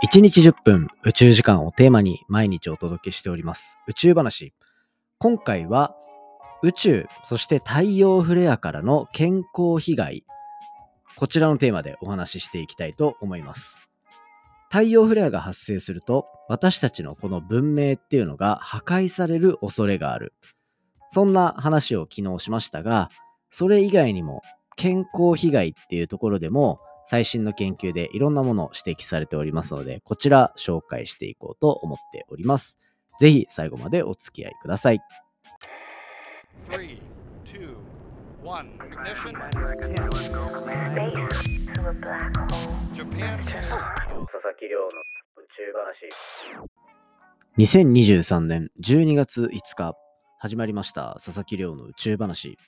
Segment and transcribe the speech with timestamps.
[0.00, 3.76] 1日10分宇宙時間をテーマに毎日お届けしております。
[3.88, 4.54] 宇宙話。
[5.18, 5.96] 今回は
[6.62, 10.24] 宇宙そして太陽フレアからの健康被害。
[11.16, 13.88] こちらのテーマでお話ししていきたいと思います。
[14.70, 20.32] 太陽フレアが発生すると私たちのこの文明っていうのが破壊される恐れがある。
[21.08, 23.10] そんな話を昨日しましたが
[23.50, 24.42] それ以外にも
[24.76, 26.78] 健康被害っていうところでも
[27.10, 32.78] 最新の研究でいろんなものを指摘されておりますので、こちら紹介していこうと思っております。
[33.18, 35.00] ぜひ最後までお付き合いください。
[36.68, 36.98] 3
[47.56, 49.94] 2023年12月5日
[50.38, 51.14] 始まりました。
[51.14, 52.58] 佐々木亮の宇宙話。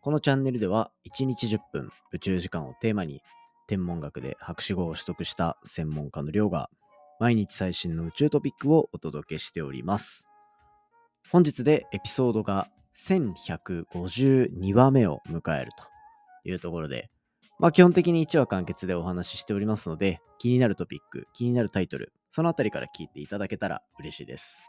[0.00, 3.20] このチャンネルでは1日10分宇宙時間をテーマに
[3.66, 6.70] 天文学で博士号を取得した専門家の亮が
[7.20, 10.26] 毎日最新の宇宙トピックをお届けしております。
[11.30, 17.10] 本日でエピソードが1152話目を迎えるというところで、
[17.58, 24.68] まあ基本的に1話完結でお話ししておりますので、気になるトピック、気になるタイトル、そのあたりから聞いていただけたら嬉しいです。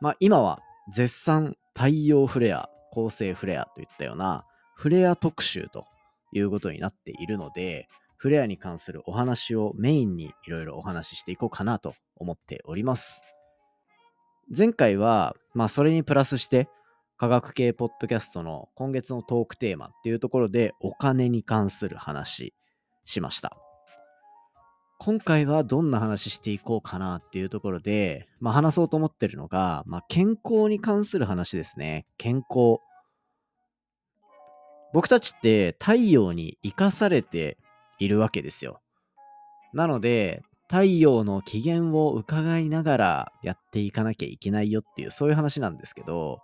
[0.00, 0.60] まあ今は
[0.92, 5.86] 絶賛太陽フレア、恒星フレアといったようなフレア特集と
[6.32, 13.24] いうことになっているので、フレアに関するお話をメインにいろいろお話ししていこうかなと思っております。
[14.54, 16.68] 前回は、まあそれにプラスして、
[17.16, 22.52] 科学系ポッドキャストの今月のトークテーマっていうところでお金に関する話
[23.04, 23.56] しました。
[24.98, 32.06] 今回はどんな話していこうかなっていうところで、まあ話そうと思ってるのが、まあ健康に関する話ですね。
[32.18, 32.78] 健康。
[34.92, 37.56] 僕たちって太陽に生かされて
[37.98, 38.80] いるわけですよ。
[39.72, 46.40] なので、太陽の機嫌を伺いながらやっていかなきゃいけないよっていう、そういう話なんですけど、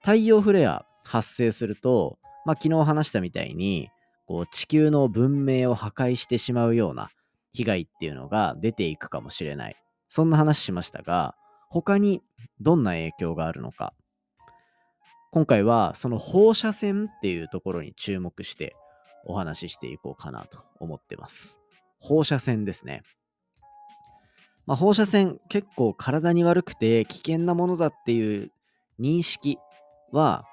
[0.00, 3.88] 太陽フレア発生すると、まあ昨日話したみたいに、
[4.26, 7.10] こう地球の文明を破壊してしまうような
[7.52, 9.76] 被害っていうのが出ていくかもしれない。
[10.08, 11.34] そんな話しましたが、
[11.70, 12.22] 他に
[12.60, 13.94] どんな影響があるのか
[15.32, 18.76] 今回はその放射線っていうところに注目して
[19.24, 21.58] お話ししていこうかなと思ってます。
[22.00, 23.02] 放射線ですね。
[24.66, 28.50] まあ、放射線結構体に悪くて危険なものだっていう
[29.00, 29.56] 認識
[30.10, 30.44] は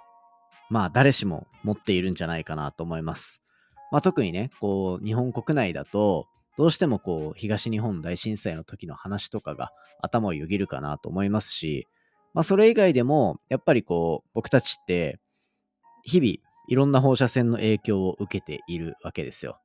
[0.69, 3.41] まあ誰しも持っているんじゃないかなと思います。
[3.91, 6.25] まあ、特にね、こう日本国内だと
[6.57, 11.85] どうしてもこう東日本大震災の時の話とかが頭をよぎるかなと思いますし、
[12.33, 15.19] まあ、それ以外でも、やっぱりこう、僕たちって、
[16.03, 16.33] 日々、
[16.67, 19.59] いろんな放射線の影響を受けているわけですよ。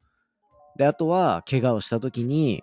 [0.77, 2.63] で、あとは、怪我をした時に、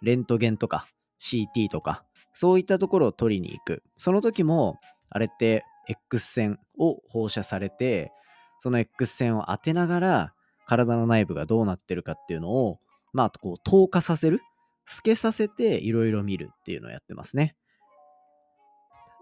[0.00, 0.86] レントゲンとか
[1.20, 3.82] CT とか、そういったところを取りに行く。
[3.96, 4.80] その時も、
[5.10, 8.12] あれって X 線を放射されて、
[8.58, 10.34] その X 線を当てながら、
[10.66, 12.78] 体の内部がどうなってるかっていうのを、
[13.12, 14.40] まあ、こう、透過させる。
[14.86, 17.54] 透けさせて、いろいろ見るっていうのをやってますね。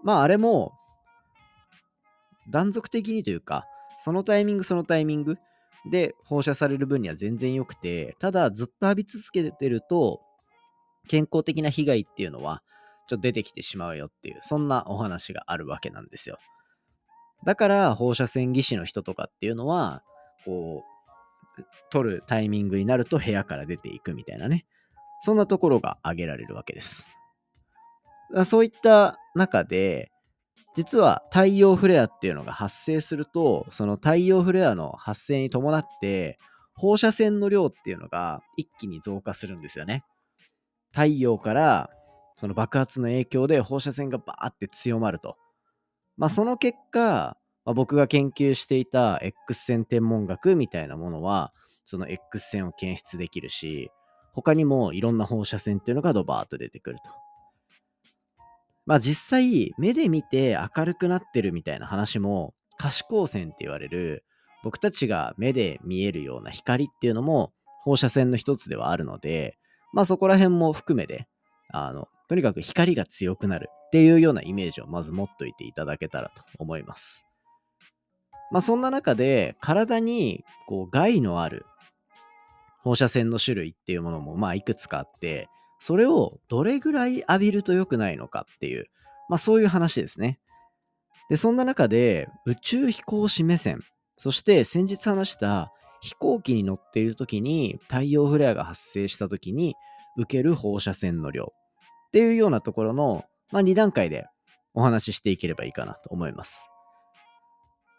[0.03, 0.73] まああれも
[2.49, 3.65] 断続的にというか、
[3.97, 5.37] そのタイミングそのタイミング
[5.89, 10.21] で放射される分には全然良くて、ただずっと浴び続けてると、
[11.07, 12.61] 健康的な被害っていうのは
[13.07, 16.37] ちょっと出てきてしまうよっていう、そんなお話があるわけなんですよ。
[17.43, 20.03] だから放射線技師の人とかっていうのは、
[20.45, 20.83] こ
[21.57, 24.65] う、取るタイミングになると部屋から出ていくみたいなね。
[25.23, 27.11] そんなところが挙げられるわけです。
[28.45, 30.11] そういった中で、
[30.73, 36.39] 実は太陽フレアっていうのが発生すると、その太陽フレアの発生に伴って、
[36.73, 40.03] 放射線の量っていうのが一気に増加するんですよね。
[40.91, 41.89] 太陽から
[42.37, 45.37] その爆発の影響で放射線がバーって強まると。
[46.17, 51.53] まあその結果、まあ、僕が研究していた X 線天文学みたいなものは、
[51.85, 53.91] その X 線を検出できるし、
[54.33, 57.11] 他にもいろんな放射線っていうのがドバーッと出てくると。
[58.85, 64.23] まあ実際、目で見て明るくなってるみたいな話も、可視光線って言われる、
[64.63, 67.51] 僕たちが目で見えるような光っていうのも
[67.83, 69.57] 放射線の一つではあるので、
[69.93, 71.27] まあそこら辺も含めて、
[71.69, 77.25] あの、とにかく光が強くなるっていうようなイメージをまず持っといていただけたらと思います。
[78.51, 81.65] まあそんな中で体にこう害のある
[82.83, 85.49] 放射線の種類っていうものもまあいくつかあって、
[85.81, 88.85] それをどれぐらい浴びると良くないのかっていう、
[89.29, 90.39] まあそういう話ですね。
[91.27, 93.81] で、そんな中で宇宙飛行士目線、
[94.15, 99.73] そして先日話した飛行機に乗っている時に太陽フレアが発生した時に
[100.17, 101.51] 受ける放射線の量
[102.07, 104.27] っていうようなところの、まあ、2段階で
[104.75, 106.67] お話ししていければいいかなと思います。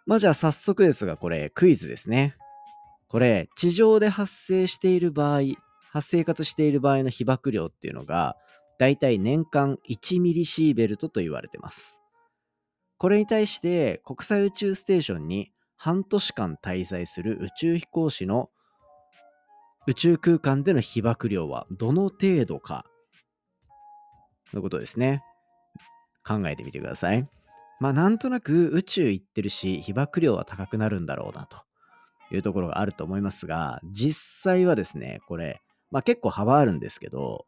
[0.07, 2.37] まあじゃあ早速ですがこれクイズですね。
[3.09, 5.41] これ地上で発生している場合
[6.01, 8.37] 生活している場合の被曝量っていうのが
[8.79, 12.01] だいたい年間1ミリシーベルトと言われてます。
[12.97, 18.49] これに対して国際宇宙ステーションに半年間滞在する宇宙飛行士の
[19.89, 22.87] 宇宙空間での被曝量はどの程度か
[24.55, 25.25] のことですね。
[26.25, 27.29] 考えてみてください。
[27.81, 31.57] まあなんとなく宇宙行ってるし被曝量は高くなるんだろうなと
[32.33, 35.61] いうところがあると思いますが実際はですねこれ、
[35.93, 37.47] まあ、結構幅あるんですけど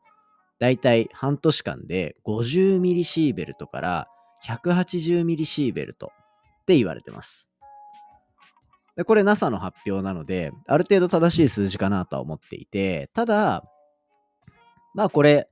[0.60, 4.08] だいたい半年間で50ミリシーベルトから
[4.44, 6.12] 180ミリシーベルト
[6.62, 7.50] って言われてます。
[8.96, 13.64] でこれ NASA の発表なので、ある程度正しい数字かなとは思っていて、ただ、
[14.94, 15.48] まあこれ、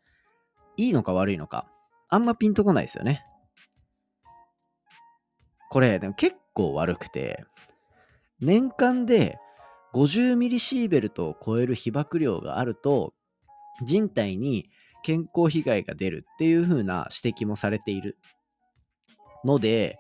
[0.77, 1.67] いいのか悪いのか、
[2.09, 3.25] あんまピンとこないですよね。
[5.71, 7.45] これ、でも結構悪くて、
[8.41, 9.39] 年間で
[9.95, 13.13] 50ミリシーベルトを超える被曝量があると、
[13.85, 14.71] 人体に
[15.03, 18.17] 健康被害が出るっていう風な指摘もされている
[19.45, 19.99] ので、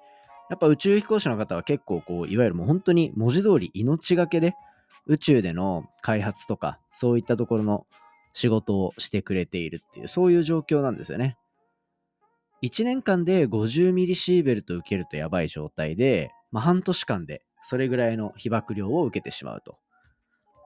[0.50, 4.54] やっぱ宇宙飛行士の方は結構こう、いわゆるもう本当に文字通り命がけで
[5.06, 7.86] 宇宙での開発とか、そういったところの
[8.32, 11.36] 仕事をしてくれているっていう、そういう状況なんですよね。
[12.62, 19.78] 1年間で50ミリシーベルト受けるとやばい状態で、まあ、半年間でそれぐらいの被曝量を受けてしまうと。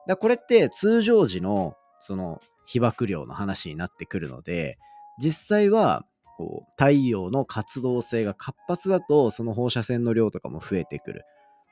[0.07, 4.77] だこれって通常時のその被曝量の話になってくるので、
[5.21, 6.05] 実際は
[6.37, 11.23] こう太陽の活動性が活発だとその放射線の量とかも増えてくる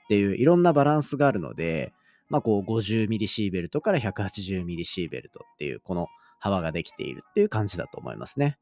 [0.05, 1.93] っていういろんなバランスがあるので、
[2.29, 6.07] まあ、こう50ミリシーベルトから180ミリシーベルトっていうこの
[6.39, 8.57] 幅ができているっていう感じだと思いますね。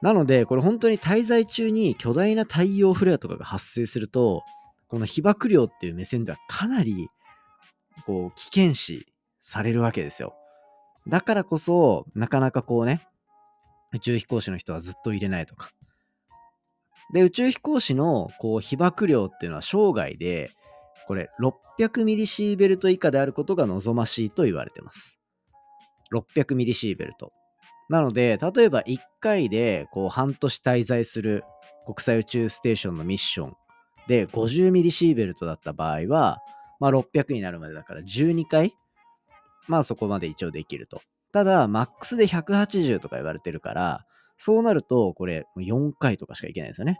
[0.00, 4.42] なのでこれ本当に滞在中に巨大な太陽フレアとかが発生すると
[4.92, 7.08] この被曝量っていう目線ではかなり
[8.04, 9.06] こう危険視
[9.40, 10.34] されるわけですよ。
[11.08, 13.08] だからこそなかなかこうね
[13.94, 15.70] 宇宙飛行士の人はずっと入れないとか。
[17.14, 20.50] で、宇宙飛行士のこう被曝量っていうのは生涯で、
[21.06, 21.30] これ
[21.78, 25.18] 600ミリシーベルト以下であることが望ましいと言われてます。
[26.12, 27.32] 600ミリシーベルト。
[27.88, 31.44] なので、例えば1回でこう半年滞在する
[31.86, 33.56] 国際宇宙ステーションのミッション
[34.08, 36.38] で50ミリシーベルトだった場合は、
[36.80, 38.74] まあ、600になるまでだから12回、
[39.68, 41.02] まあそこまで一応できると。
[41.32, 44.06] ただ、マックスで180とか言われてるから、
[44.36, 46.98] そうなると、これ、4回とかしかいけないですよね。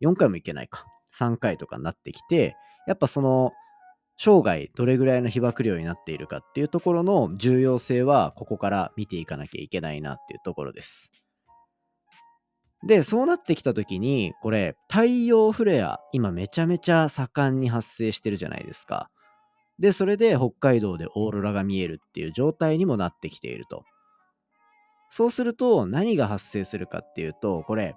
[0.00, 0.86] 4回もいけないか。
[1.18, 2.56] 3回とかになってきて、
[2.86, 3.52] やっぱその、
[4.16, 11.10] 生涯どれぐらいの被曝量になっているかっていうところの重要性は、ここから見ていかなきゃいけないなっていうところです。
[12.86, 19.10] で、そうなってきた時に、これ、太陽フレア、今めちゃめちゃ盛んに発生してるじゃないですか。
[19.78, 23.84] で、それで北海道でオーロラが見えるっていう状態にもなってきていると。
[25.10, 27.96] そうすると何が発生するかっていうと、これ、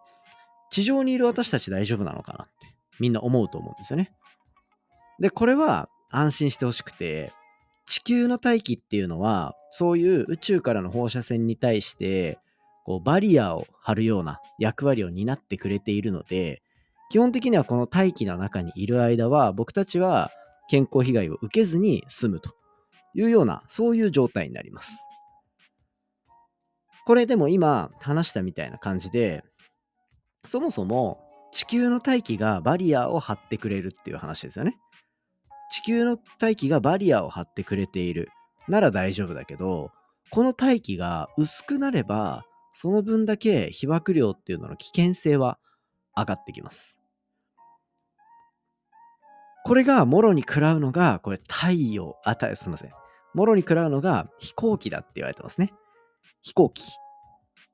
[0.69, 4.11] 地上にいる私たち大丈夫なのかなってみんな思うと思うんですよね。
[5.19, 7.33] で、これは安心してほしくて、
[7.85, 12.37] 地球の大気っていうのは、そういう宇宙からの放射線に対して、
[12.87, 16.63] こうバリアを張るような役割を担ってくれているので、
[17.09, 20.31] 基本的にはこの大気の中にいる間は、僕たちは
[20.69, 22.55] 健康被害を受けずに済むと
[23.13, 25.05] いうような、そういう状態になります。
[27.05, 29.43] これでも今話したみたいな感じで、
[30.45, 31.19] そもそも
[31.51, 34.77] 地球の大気がバリアを張ってくれるっていう話ですよね。
[35.71, 38.29] 地球の大気がバリアを張ってくれている
[38.69, 39.91] なら大丈夫だけど、
[40.31, 42.45] この大気が薄くなれば、
[42.79, 45.57] その分だけ被曝量っていうのの危険性は
[46.15, 46.95] 上がってきます。
[49.65, 52.91] これがもろに食らうのが、これ太陽、あ、たすみません。
[53.33, 55.73] もろに食らうのが飛行機だって言われてますね。
[56.43, 56.83] 飛行機。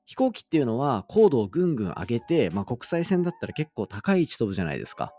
[0.06, 5.12] 飛行機っていうのは高度をぐんぐん上げて、まあ、国際線だったら結構高い位置飛ぶじゃないですか。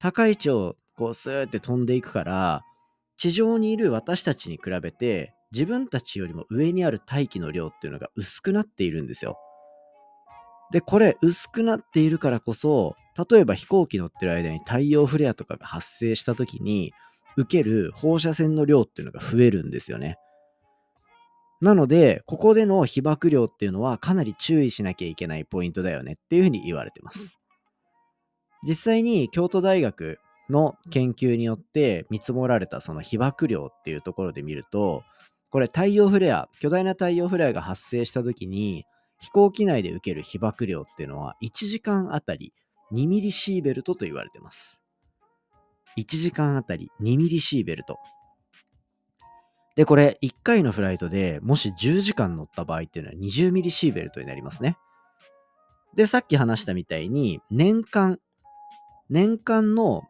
[0.00, 2.64] 高い位置をこうスーって飛んでいくから、
[3.18, 9.38] 地上にいる私たちに比べて自分たちよりも上にある大気の量っていうのが薄くなっているんですよ。
[10.72, 12.96] で、これ薄くなっているからこそ、
[13.30, 16.92] 例えば飛行機乗ってる間に太陽フレアとかが発生した時に
[17.36, 20.16] 受ける放射線の量っていうのが増えるんですよね。
[21.60, 27.38] なので、ここでの被曝量っていうのはかなり注意しなきゃいけないポイントだよねっていうふうに言われてます。
[28.66, 30.18] 実際に京都大学
[30.50, 35.04] の研究によって見積もられたその被曝量っていうところで見ると、
[35.52, 38.86] これ太陽フレア、巨大な太陽フレアが発生した時に、
[39.20, 42.52] 飛行機内で受ける被曝量っていうのは1時間あたり
[42.92, 44.80] 2ミリシーベルトと言われてます。
[45.98, 47.98] 1時間あたり2ミリシーベルト。
[49.76, 54.78] で、これ1回のフライトでもし10時間乗った場合っていうのは20ミリシーベルトになりますね。
[55.94, 58.18] で、さっき話したみたいに年間、
[59.10, 60.02] 年間の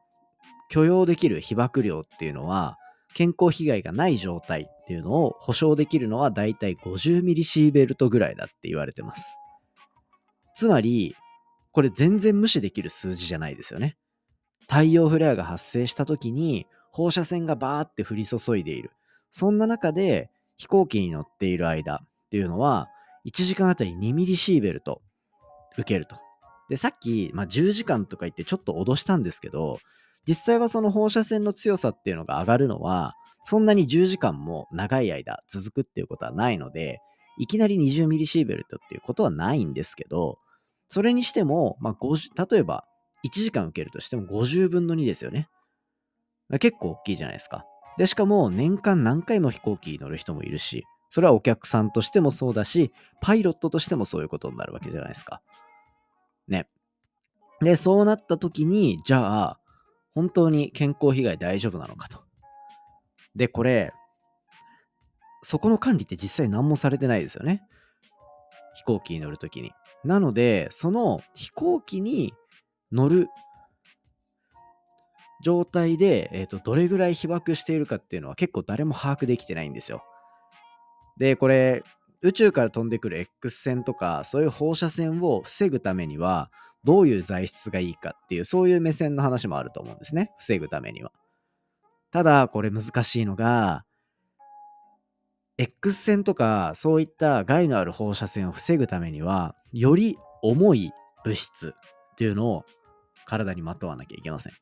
[0.69, 2.79] 許容できる被曝量っていうのは
[3.15, 9.39] 健康被害がない状態っていうのを保証できるのはだいたい50ミリシーベルトぐらいだって言われてます。
[10.55, 11.17] つまり、
[11.73, 13.97] これ全然無視できる数字じゃないですよね。
[14.69, 18.91] 太陽フレアが発生した時に放射線がバーって降り注いでいる。
[19.31, 22.91] そんな中で飛行機に乗っている間っていうのは
[23.25, 25.01] 1時間あたり2ミリシーベルト
[25.79, 26.17] 受けると。
[26.69, 29.79] で、さっき、まあ、10時間とか言ってちょっと脅したんですけど、
[30.29, 37.01] 実際はその放射線の強さっていうのが上がるのは、そんなに10時間も長い間続くっていうことはないので、
[37.39, 40.39] いきなり20ミリシーベルトっていうことはないんですけど、
[40.89, 42.85] それにしても、まあ、例えば
[43.25, 45.49] 1時間受けるとしても50分の2ですよね。
[46.61, 47.65] 結構大きいじゃないですか。
[47.97, 55.43] で、しかも年間何回も飛行機に乗る人もいるし、それはお客さんとしてもそうだし、パイロットとしてもそういうことになるわけじゃないですか。
[56.49, 56.69] ね。
[57.61, 59.61] で、そうなった時に、じゃあ、
[60.15, 62.23] 本当に健康被害大丈夫なのかと。
[63.37, 63.93] で、これ、
[65.43, 67.63] そこの管理って実際何もされてないですよね。
[68.75, 69.73] 飛行機に乗るときに。
[70.05, 72.33] なので、その飛行機に
[72.91, 73.29] 乗る
[75.43, 80.05] 状態で、えーと、どれぐらい被爆しているかっていうのは結構誰も把握できてないんですよ。
[81.19, 81.83] で、これ、
[82.23, 86.51] 宇宙から飛んでくる X 線とか、そういう放射線を防ぐためには、
[86.85, 90.31] どういう材質がいいかっていう、そういう目線の話もあると思うんですね。
[90.39, 91.13] 防ぐためには。
[92.13, 93.85] ただ、これ難しいのが、
[95.59, 100.93] X 線とかそういった害のある放射線を防ぐためには、より重い
[101.25, 101.75] 物質
[102.13, 102.65] っていうのを
[103.25, 104.53] 体にまとわなきゃいけません。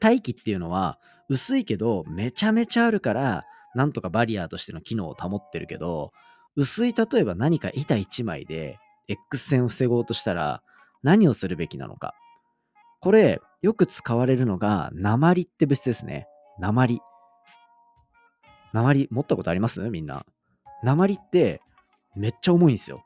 [0.00, 0.98] 大気っていうのは
[1.28, 6.12] 薄いけどめちゃめちゃあるからなんとかバリアーとしての機能を保ってるけど
[6.54, 10.62] 薄い例えば何か板1枚で X 線を防ごうとしたら
[11.02, 12.14] 何をするべきなのか。
[13.02, 16.28] これ、よく使われるのが、鉛って物質ですね。
[16.58, 17.00] 鉛。
[18.72, 19.80] 鉛、持ったことあります？
[19.90, 20.24] みんな。
[20.84, 21.60] 鉛って
[22.16, 23.04] めっちゃ重いんですよ。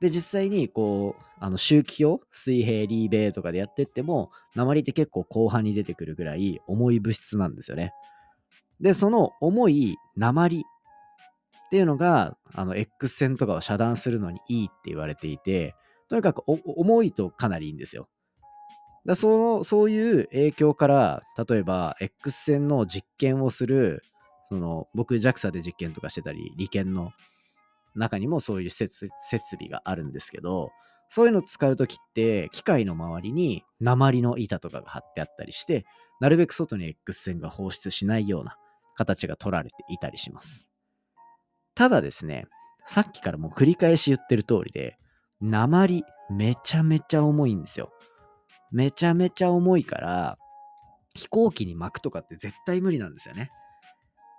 [0.00, 7.92] で、実際に、こう、あの周期表、水平、リーベイとかでやってっても、鉛って結構後半に出てくるぐらい重い物質なんですよね。
[8.80, 10.62] で、その重い鉛っ
[11.70, 15.74] ていうのが、あの、X 線とかを遮断するのにいいって言われていて、
[16.08, 18.08] とにかく重いとかなりいいんですよ。
[19.06, 24.02] だそのそういう影響から例えば X 線の実験をする
[24.48, 27.12] その僕 JAXA で実験とかしてたり理研の
[27.94, 30.70] 中にもそういう設備があるんですけど
[31.08, 35.84] そういうのを使う時って機械の周りに鉛の板とかが貼ってあったりして
[36.20, 38.56] なるべく外に X 線が放出しないような
[38.96, 40.68] 形が取られていたりします
[41.74, 42.46] ただですね
[42.86, 44.98] さっきからもう繰り返し言ってる通りで
[45.40, 47.92] 鉛めちゃめちゃ重いんですよ。
[48.72, 50.38] めちゃめちゃ重いから、
[51.14, 53.50] 飛行機に巻くとかって絶対無理なんですよね。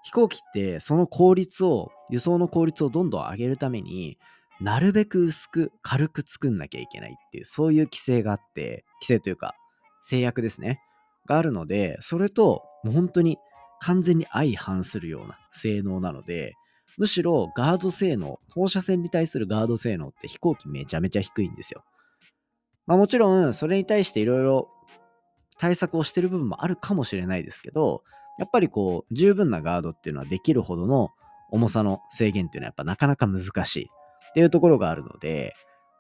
[0.03, 4.17] 飛行機ってその効率を、輸送の効率をどんどん上げるために
[4.59, 9.55] なるべく薄く軽く作んなきゃいけないっていう、そういう規制があって、規制というか
[10.01, 10.81] 制約ですね。
[11.27, 13.37] があるので、それともう本当に
[13.79, 16.53] 完全に相反するような性能なので、
[16.97, 21.83] むしろガード性能、放射線に対するガード性能って飛行機めちゃめちゃ低いんですよ。
[22.87, 24.69] まあもちろん、それに対していろいろ
[25.57, 28.03] 対策をしてる部分もあるかもしれないですけど、
[28.37, 31.09] やっぱりこう、十分なガードっていうのはできるほどの
[31.51, 33.89] 重さの制限っていうのはやっぱなかなか難しい
[34.31, 35.53] っていうところがあるので、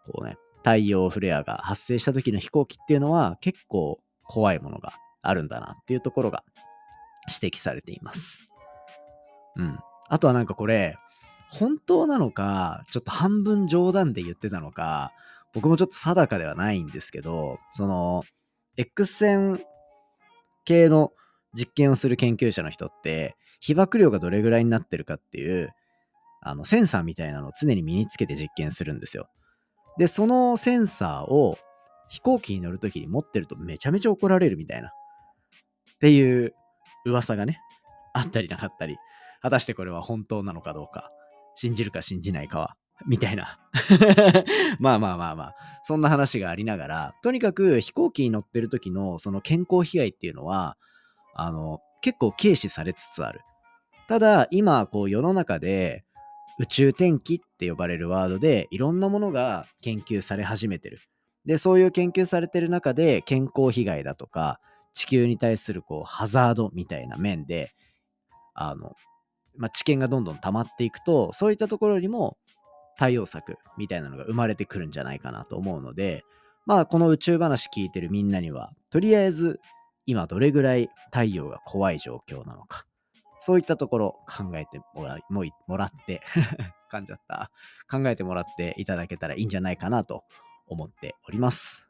[0.05, 6.43] こうね、太陽フレアが発生した時の飛行機っていうのは結構怖いものがあるんだなっていうところが
[7.27, 8.47] 指摘されています。
[9.57, 9.79] うん。
[10.07, 10.97] あとはなんかこれ、
[11.49, 15.11] 本当なのか、ちょっと半分冗談で言ってたのか、
[15.53, 18.23] 僕もちょっと定かではないんですけど、その、
[18.77, 19.63] X 線
[20.65, 21.11] 系の
[21.53, 25.69] 実験をする研究者の人って、被曝量がどれぐらいになってるかっていう、
[26.41, 29.27] あの、センサーみたいなのを常に身につけて実験するんですよ。
[29.97, 31.57] で、そのセンサーを
[32.09, 34.89] 飛行機に乗るときに持ってるとめちゃめちゃ怒られるみたいな。
[34.89, 34.91] っ
[35.99, 36.55] ていう
[37.05, 37.59] 噂がね、
[38.13, 38.97] あったりなかったり
[39.41, 41.11] 果たしてこれは本当なのかどうか、
[41.55, 42.75] 信じるか信じないかは、
[43.07, 43.59] みたいな。
[44.79, 50.77] まあまあまあまあ、そんな話がありながら、とにかく飛行機に乗ってる時のその健康被害っていうのは、
[51.33, 53.41] あの、結構軽視されつつある。
[54.07, 56.03] ただ、今、こう世の中で
[56.59, 60.99] 宇宙天気って呼ばれるワードでいろんなものが研究され始めてる。
[61.45, 64.59] で、そういう研究されてる中で健康被害だとか、
[64.93, 67.73] 地球に対するこうハザードみたいな面で、
[68.53, 68.95] あの、
[69.57, 72.37] まあ、知見がどんどん溜まっていくと、そういったところにも
[73.01, 76.23] 対応策みたいなのが生まれてくるんじゃないかなと思うので、
[76.67, 79.59] まあ、この宇宙話聞いてるみんなには、とりあえず
[80.05, 82.85] 今どれぐらい太陽が怖い状況なのか、
[83.39, 86.21] そういったところ考えてもらももらって
[86.93, 87.49] 噛んじゃった。
[87.89, 90.23] 考えてもらっていただけたらいいんじゃないかなと
[90.67, 91.89] 思っております。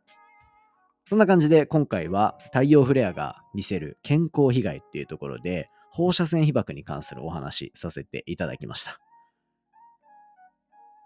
[1.09, 9.10] そんな感じで今回は太陽フレアが見せる健康被害っていうところで放射線被曝に関するお話させていただきました。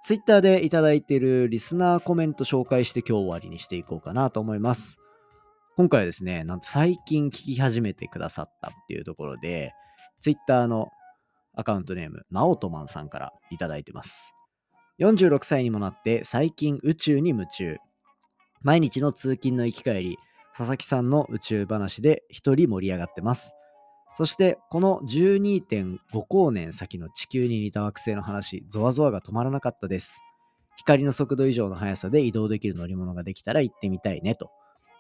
[0.06, 5.00] Twitter でいただいているリスナーコメント紹介して今日終わりにしていこうかなと思います。
[5.78, 9.74] 今回はですね、なんと最近聞き始めてくださったっていうところで、
[10.22, 10.90] Twitter の
[11.56, 14.36] アカウントネーム、ナオトマンさんからいただいてます。
[15.00, 17.78] 46歳にもなって最近宇宙に夢中。
[18.62, 20.18] 毎日の通勤の行き帰り、
[20.56, 23.56] 佐々木さんの宇宙話で一人盛り上がってます。
[24.18, 30.22] そしてこの12.5光年先の地球に似た惑星の話、ゾワゾワが止まらなかったです。
[30.78, 34.52] 光の速度以上の速さで移動できる乗り物ができたら行ってみたいねと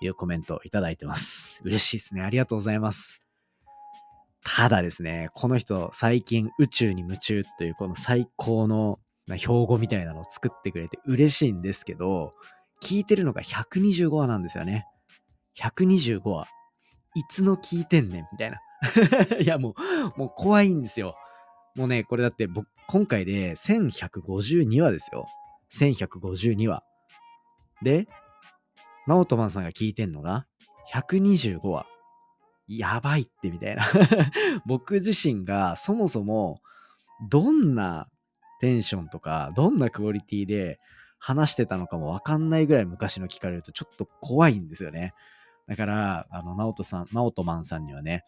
[0.01, 1.59] いうコメントをいただいてます。
[1.63, 2.21] 嬉しいですね。
[2.23, 3.21] ありがとうございます。
[4.43, 12.33] ただですね、この人最近宇宙に夢中というこの最高の標語みたいなのを作ってくれて嬉しいんですけど、
[12.81, 14.85] 聞いてるのが125話なんですよね。
[15.57, 16.47] 125話。
[17.15, 18.59] いつの聞いてんねんみたいな。
[19.41, 19.75] いやも
[20.15, 21.15] う、もう怖いんですよ。
[21.75, 25.27] もうね、これだって僕、今回で1152話ですよ。
[25.73, 26.83] 1152話。
[27.81, 28.07] で、
[29.07, 30.47] ナオトマンさんが聞いてんのが
[30.91, 31.85] 125話。
[32.67, 33.85] やばいってみたいな
[34.65, 36.57] 僕自身がそもそも
[37.29, 38.07] どんな
[38.59, 40.79] テンションとかどんなクオリティで
[41.19, 45.13] 話してたのかもわかんないぐらい昔の聞かれるとちょっと怖いんですよね。
[45.67, 48.23] だから、あの、ナオトさん、ナオトマンさんにはね、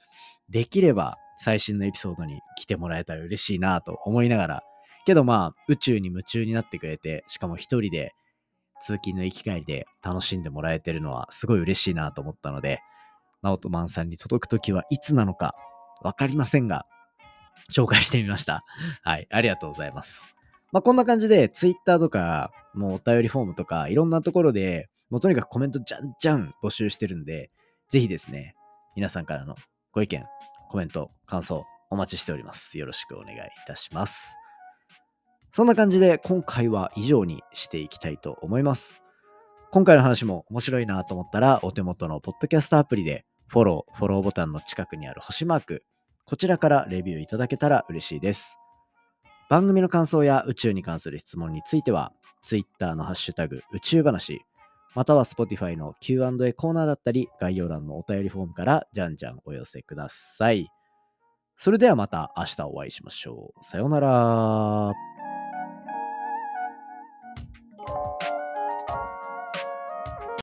[0.49, 4.63] できれば最新のエピソードに来てもらえたら嬉しいなと思いながら、
[5.05, 8.13] けどまあ、宇宙に夢中になってくれて、しかも一人で
[8.81, 12.79] 通勤の行き帰りで楽しんでもらえてるのはすごい嬉しいなと思ったので、
[13.41, 15.53] ナオトマンさんに届くときはいつなのか
[16.01, 16.85] わかりませんが、
[17.71, 18.63] 紹介してみました。
[19.03, 20.33] はい、ありがとうございます。
[20.71, 27.51] まあ、こんな感じで、Twitter とか、もうお便りフォームとか、いろんなところで、もうとにかくコメントじゃんじゃん募集してるんで、
[27.89, 28.55] ぜひですね、
[28.95, 29.55] 皆さんからの
[29.93, 30.25] ご意見、
[30.69, 32.77] コメント、感想、お待ちしております。
[32.77, 34.35] よろしくお願いいたします。
[35.53, 39.01] そんな感じで、今回は以上にしていきたいと思います。
[39.71, 45.83] 今回の話も面白いなと思ったら、お手元のポッドキャストアプリで、フォロー、フォローボタンの近くにある星マーク、
[46.25, 48.57] こちらからレビューいただけたら嬉しいです。
[49.49, 52.11] 番組の感想や宇宙に関する質問については、
[52.43, 54.41] Twitter のハッシュタグ宇宙話、
[54.95, 60.67] または Spotify の Q&A コーナーだったり、概要欄のお便りフォームからじゃんじゃんお寄せください。
[61.55, 63.63] それではまた明日お会いしましょう。
[63.63, 65.16] さようなら。